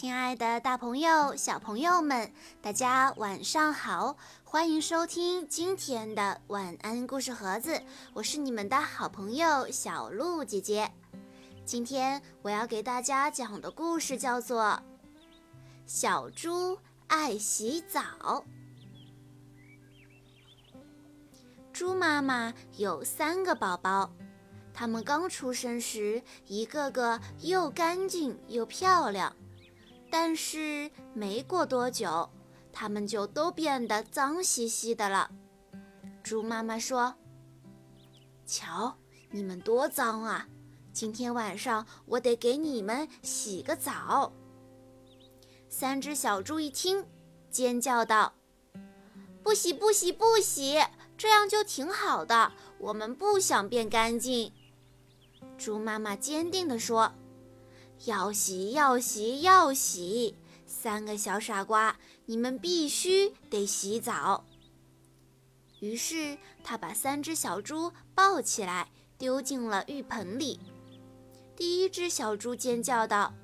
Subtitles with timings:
[0.00, 4.16] 亲爱的，大朋友、小朋友们，大家晚上好！
[4.42, 7.82] 欢迎收听今天的晚安故事盒子，
[8.14, 10.90] 我是你们的好朋友小鹿姐姐。
[11.66, 14.62] 今天我要给大家讲的故事叫做
[15.84, 18.00] 《小猪爱洗澡》。
[21.74, 24.10] 猪妈妈有三个宝宝，
[24.72, 29.36] 他们刚出生时，一个个又干净又漂亮。
[30.10, 32.28] 但是没过多久，
[32.72, 35.30] 它们就都变得脏兮兮的了。
[36.22, 37.14] 猪妈妈说
[38.44, 38.96] ：“瞧，
[39.30, 40.48] 你们多脏啊！
[40.92, 44.32] 今天晚上我得给你们洗个澡。”
[45.70, 47.06] 三只小猪一听，
[47.48, 48.34] 尖叫道
[49.44, 50.82] ：“不洗，不洗，不洗！
[51.16, 52.52] 这样就挺好的。
[52.78, 54.52] 我们不想变干净。”
[55.56, 57.12] 猪妈妈坚定地说。
[58.06, 60.34] 要洗要洗要洗！
[60.66, 64.44] 三个小傻瓜，你们必须得洗澡。
[65.80, 70.60] 于是他把三只小猪抱起来，丢进了浴盆里。
[71.56, 73.34] 第一只小猪尖叫道：“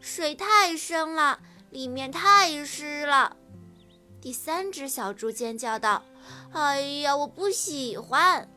[0.00, 3.36] 水太深了，里面太湿了。”
[4.20, 6.02] 第三只小猪尖叫道
[6.52, 8.48] ：“哎呀，我不喜欢！”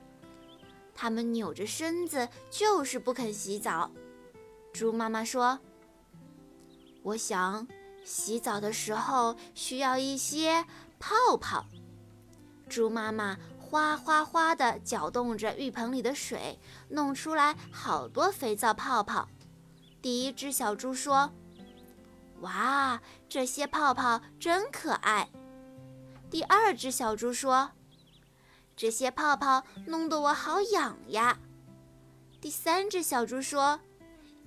[0.93, 3.91] 他们扭着身子，就是不肯洗澡。
[4.75, 5.57] 猪妈妈说
[7.01, 7.65] ：“我想
[8.03, 10.65] 洗澡的时候需要一些
[10.99, 11.65] 泡泡。”
[12.67, 16.59] 猪妈妈哗哗哗地搅动着浴盆里的水，
[16.89, 19.29] 弄出来好多肥皂泡泡。
[20.01, 21.31] 第一只小猪说
[22.43, 25.29] ：“哇，这些泡泡真可爱。”
[26.29, 27.71] 第二只小猪说
[28.75, 31.39] ：“这些泡泡弄得我好痒呀。”
[32.41, 33.79] 第三只小猪说。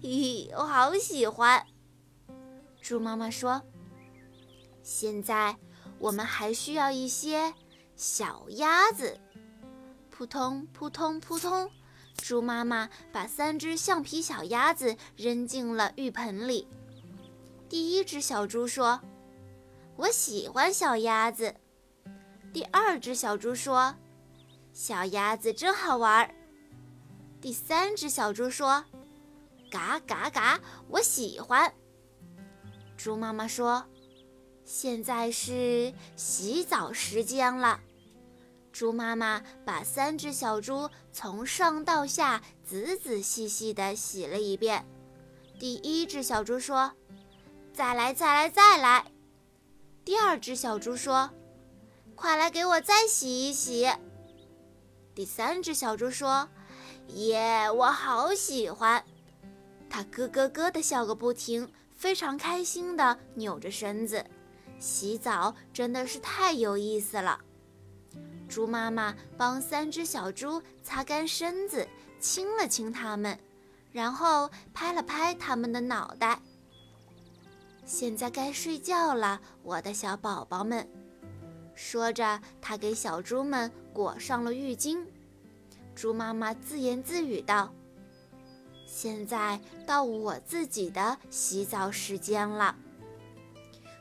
[0.00, 1.66] 咦，我好喜欢。
[2.80, 3.60] 猪妈妈说
[4.80, 5.56] ：“现在
[5.98, 7.52] 我们还需要一些
[7.96, 9.18] 小鸭子。”
[10.08, 11.68] 扑通扑通扑通，
[12.16, 16.68] 猪妈妈把三只橡皮小鸭子扔进了浴盆里。
[17.68, 19.00] 第一只小猪说
[19.96, 21.56] ：“我喜欢小鸭子。”
[22.54, 23.96] 第二只小猪说
[24.72, 26.32] ：“小鸭子真好玩。”
[27.42, 28.84] 第三只小猪说。
[29.70, 30.60] 嘎嘎嘎！
[30.88, 31.72] 我喜欢。
[32.96, 33.84] 猪妈妈说
[34.64, 37.80] ：“现在是洗澡时间了。”
[38.72, 44.86] 猪妈妈把三只小猪从上到下仔仔细细地洗了一遍。
[45.58, 46.92] 第一只小猪说
[47.74, 49.10] ：“再来，再来，再来。”
[50.04, 51.30] 第二只小猪说
[52.14, 53.90] ：“快来给我再洗一洗。”
[55.14, 56.48] 第三只小猪说
[57.14, 59.04] ：“耶，我好喜欢。”
[59.90, 64.24] 他咯咯咯地笑个不停，非常开心地扭着身子。
[64.78, 67.40] 洗澡真的是太有意思了。
[68.48, 71.86] 猪妈妈帮三只小猪擦干身子，
[72.20, 73.38] 亲了亲它们，
[73.92, 76.40] 然后拍了拍它们的脑袋。
[77.84, 80.88] 现在该睡觉了，我的小宝宝们。
[81.74, 85.04] 说着，它给小猪们裹上了浴巾。
[85.94, 87.72] 猪妈妈自言自语道。
[88.90, 92.74] 现在到我自己的洗澡时间了。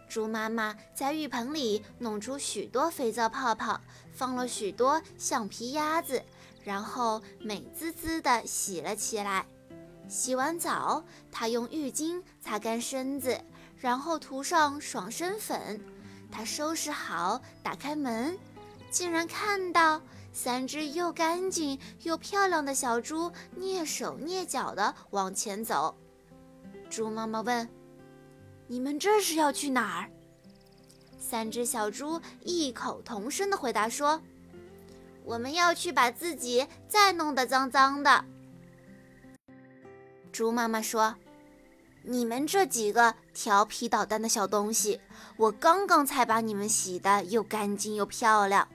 [0.07, 3.81] 猪妈妈在浴盆里弄出许多肥皂泡泡，
[4.13, 6.23] 放了许多橡皮鸭子，
[6.63, 9.45] 然后美滋滋地洗了起来。
[10.07, 13.37] 洗完澡，她用浴巾擦干身子，
[13.77, 15.81] 然后涂上爽身粉。
[16.31, 18.39] 她收拾好，打开门，
[18.89, 20.01] 竟然看到。
[20.39, 25.97] 三只又干净又漂亮的小猪蹑手蹑脚地往前走。
[26.91, 27.67] 猪妈妈问
[28.69, 30.11] ：“你们这是要去哪儿？”
[31.17, 34.21] 三只小猪异口同声地回答说
[35.25, 38.23] ：“我们要去把自己再弄得脏脏的。”
[40.31, 41.15] 猪妈妈说
[42.05, 45.01] ：“你们这几个调皮捣蛋的小东西，
[45.35, 48.69] 我刚刚才把你们洗得又干净又漂亮。”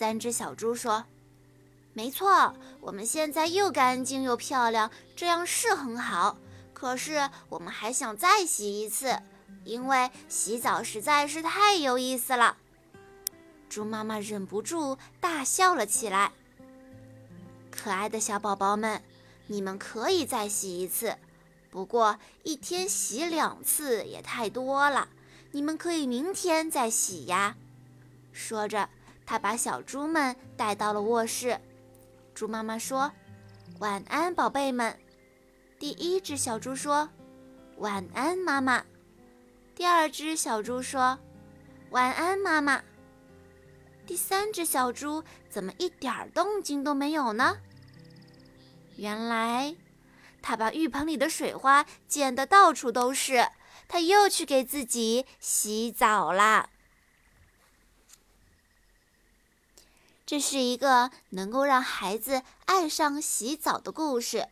[0.00, 1.04] 三只小猪说
[1.92, 6.38] ：“没错，我们现在又干净又漂亮，这样是很好。
[6.72, 9.20] 可是我们还想再洗一次，
[9.62, 12.56] 因为洗澡实在是太有意思了。”
[13.68, 16.32] 猪妈妈忍不住大笑了起来。
[17.70, 19.02] 可爱的小宝宝们，
[19.48, 21.18] 你们可以再洗一次，
[21.68, 25.10] 不过一天洗两次也太多了。
[25.50, 27.54] 你们可以明天再洗呀。
[28.32, 28.88] 说着。
[29.30, 31.56] 他把小猪们带到了卧室。
[32.34, 33.12] 猪妈妈说
[33.78, 34.98] ：“晚安，宝贝们。”
[35.78, 37.08] 第一只小猪说
[37.78, 38.84] ：“晚安，妈妈。”
[39.72, 41.16] 第二只小猪说
[41.90, 42.82] ：“晚安，妈妈。”
[44.04, 47.58] 第三只小猪怎么一点动静都没有呢？
[48.96, 49.76] 原来，
[50.42, 53.46] 它把浴盆里的水花溅得到处都是，
[53.86, 56.70] 它又去给自己洗澡啦。
[60.30, 64.46] 这是一个能够让孩子爱上洗澡的故事。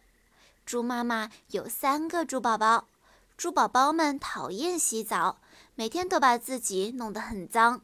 [0.66, 2.88] 猪妈妈有三个猪宝宝，
[3.36, 5.38] 猪宝宝们讨厌洗澡，
[5.76, 7.82] 每天都把自己弄得很脏。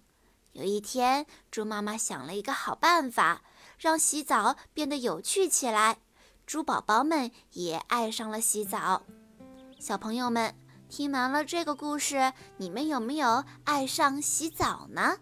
[0.55, 3.43] 有一天，猪妈妈想了一个好办法，
[3.79, 5.99] 让洗澡变得有趣起来。
[6.44, 9.05] 猪宝宝们也爱上了洗澡。
[9.79, 10.52] 小朋友们，
[10.88, 15.19] 听完了这个故事，你们有没有爱上洗澡呢？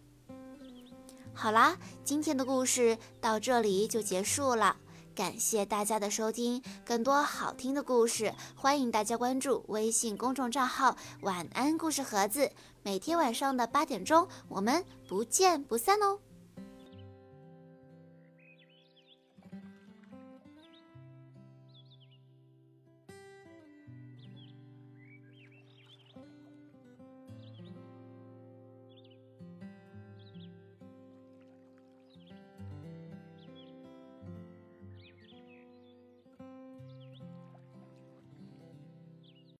[1.35, 4.77] 好啦，今天的故事到这里就结束了。
[5.15, 12.51] 感谢大家的收听，更多好听的故事，欢迎大家关注微信公众账号“晚安故事盒子”。
[12.83, 16.19] 每天晚上的八点钟，我们不见不散哦。